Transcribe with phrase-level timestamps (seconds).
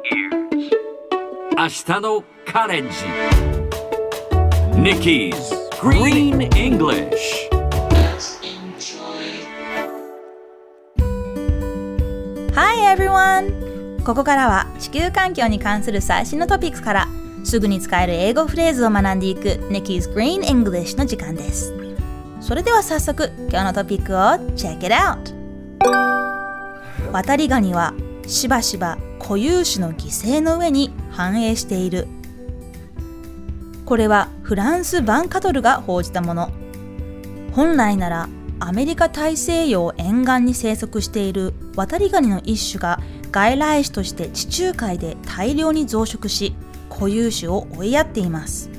[0.00, 2.90] 明日のカレンジ
[4.76, 5.34] Nikki's
[5.80, 7.50] Green English
[12.54, 14.04] Hi everyone!
[14.04, 17.08] ここからは地球環境に関する最新のトピックから
[17.42, 21.74] すぐに使える英語フレーズを学んでいく Nikki's Green English の時間です。
[22.40, 24.18] それでは早速今日のトピックを
[24.54, 25.34] Check it out!
[27.10, 27.94] 渡りガニは
[28.28, 28.96] しばしば
[29.28, 32.08] 固有種の犠牲の上に繁栄している。
[33.84, 36.50] これはフランス・バンカトルが報じたもの。
[37.52, 46.54] 本来ならアメリカ大西洋沿岸に生息している渡りガニの一種が外来種として地中海で大量に増殖し
[46.88, 48.70] 固有種を追いやっています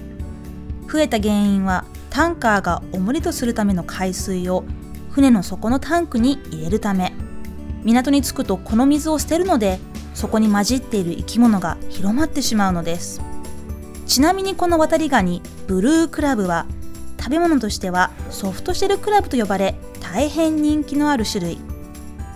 [0.92, 4.64] 増えた原因はタンカーが重りとするための海水を
[5.12, 7.14] 船の底のタンクに入れるため
[7.84, 9.80] 港に着くとこの水を捨てるので
[10.20, 13.22] そこに混じっている生き物が広まってしまうのです。
[14.06, 16.66] ちなみにこの渡りガニブルークラブは
[17.18, 21.58] 食べ物としてはソフトシェルクラブと呼ばれ大変人気のある種類。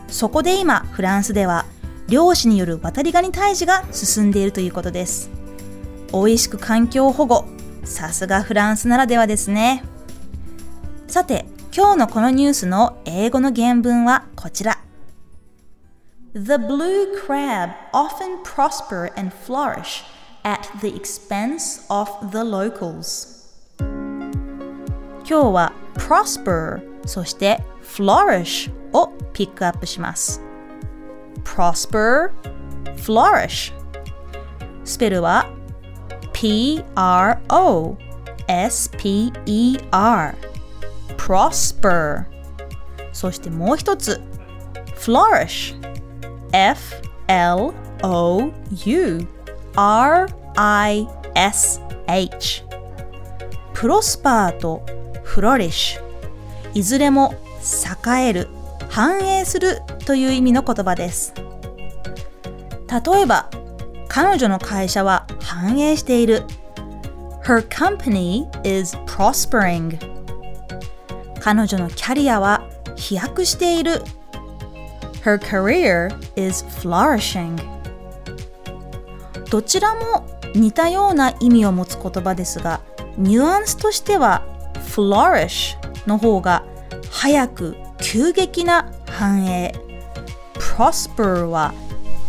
[0.07, 1.65] そこで今フランスでは
[2.07, 5.29] 漁師による渡りガニ退治が進んでいるということです。
[6.13, 7.43] 美味しく環境保護
[7.83, 9.83] さすがフランスならではですね。
[11.09, 14.82] さて今日のこのニュースの英語の原文はこちら。
[16.34, 20.04] The blue crab often prosper and flourish
[20.44, 23.38] at the expense of the locals
[25.24, 30.40] 今日は prosper そして flourish をピックアップします
[31.44, 32.30] prosper
[32.96, 33.72] flourish
[34.84, 35.50] スペルは
[36.32, 37.38] P-R-O-S-P-E-R
[41.16, 42.24] prosper
[43.12, 44.20] そしてもう一つ
[44.96, 45.74] flourish
[46.53, 47.73] F-L-O-U-R-I-S-H
[53.73, 54.85] プロスパーと
[55.23, 56.03] フロリッシュ。
[56.75, 57.33] いずれも
[58.07, 58.49] 栄える
[58.87, 61.33] 繁栄するという意味の言葉です。
[61.35, 63.49] 例えば
[64.07, 66.43] 彼女の会社は繁栄している。
[67.43, 69.97] Her company is prospering
[71.41, 72.63] 彼女のキャリアは
[72.95, 74.03] 飛躍している。
[75.23, 77.57] Her career is flourishing.
[79.49, 82.81] どちらも似たような意味を持つ言葉ですが
[83.17, 84.43] ニュアンスとしては
[84.95, 86.65] flourish の方が
[87.09, 89.73] 早く急激な繁栄。
[90.55, 91.73] prosper は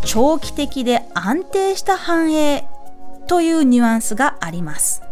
[0.04, 2.68] 長期的で安定した繁栄
[3.26, 5.02] というニュアンスがあります。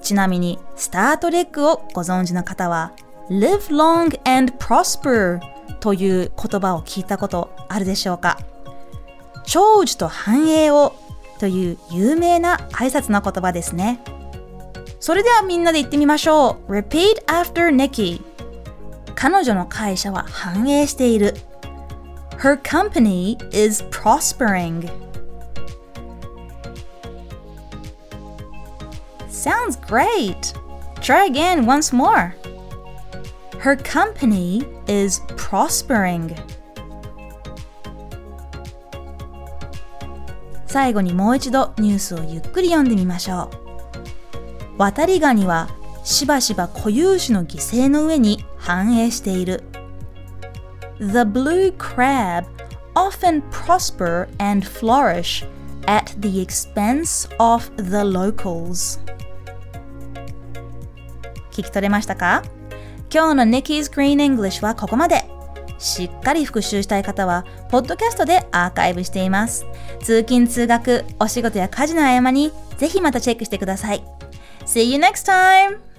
[0.00, 2.92] ちなみにスタートレックをご存知の方は
[3.28, 5.40] live long and prosper
[5.80, 8.38] という言葉を聞いたことあるでしょうか
[9.44, 10.94] 長寿と繁栄を
[11.38, 14.00] という有名な挨拶の言葉ですね
[15.00, 18.22] それではみんなで言ってみましょう Repeat after Nikki
[19.14, 21.34] 彼女の会社は繁栄している
[22.38, 24.88] Her company is prospering
[29.28, 30.54] Sounds great!
[31.00, 32.32] Try again once more.
[33.62, 36.34] Her company is prospering.
[40.66, 43.50] 最後にもう一度ニュースをゆっくり読んでみましょ
[44.76, 44.78] う。
[44.78, 45.68] 渡りガニは
[46.02, 49.62] しばしば固有種の犠牲の上に繁栄している。
[50.98, 52.46] The blue crab
[52.96, 55.46] often prosper and flourish
[55.86, 58.98] at the expense of the locals.
[61.52, 62.42] 聞き取れましたか
[63.12, 65.26] 今日の Nikki's Green English はここまで。
[65.78, 69.66] しっかり復習したい方は、ポッドキャストでアーカイブしています。
[70.00, 74.02] 通勤・通学、お仕事や家事の合間に、ぜひまたチェックしてください。
[74.64, 75.91] See you next time!